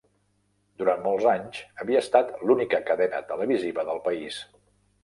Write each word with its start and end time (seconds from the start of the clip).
Durant 0.81 1.03
molts 1.07 1.27
anys, 1.33 1.61
havia 1.83 2.01
estat 2.07 2.35
l'única 2.47 2.81
cadena 2.89 3.25
televisiva 3.33 3.89
del 3.93 4.05
país. 4.11 4.43